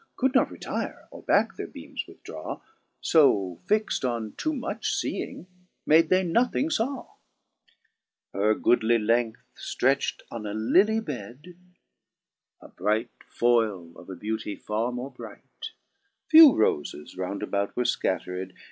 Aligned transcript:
Could 0.15 0.33
not 0.33 0.49
retire, 0.49 1.07
or 1.11 1.21
backe 1.21 1.57
their 1.57 1.67
beams 1.67 2.05
withdraw, 2.07 2.59
So 3.01 3.59
fixt 3.67 4.03
on 4.03 4.33
too 4.35 4.51
much 4.51 4.97
feeing 4.99 5.45
made 5.85 6.09
they 6.09 6.23
nothing 6.23 6.71
faw. 6.71 7.17
2. 8.33 8.39
Her 8.39 8.55
goodly 8.55 8.97
length 8.97 9.41
ftretcht 9.55 10.23
on 10.31 10.47
a 10.47 10.55
lilly 10.55 11.01
bed, 11.01 11.55
(A 12.61 12.69
bright 12.69 13.11
foyle 13.27 13.95
of 13.95 14.09
a 14.09 14.15
beauty 14.15 14.55
farre 14.55 14.91
more 14.91 15.11
bright) 15.11 15.69
Few 16.31 16.51
rofes 16.51 17.15
round 17.15 17.43
about 17.43 17.75
were 17.77 17.83
fcattered. 17.83 18.53